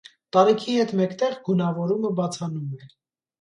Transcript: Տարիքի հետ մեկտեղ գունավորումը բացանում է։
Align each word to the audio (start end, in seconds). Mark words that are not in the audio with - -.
Տարիքի 0.35 0.77
հետ 0.77 0.93
մեկտեղ 1.01 1.35
գունավորումը 1.51 2.13
բացանում 2.21 2.73
է։ 2.81 2.91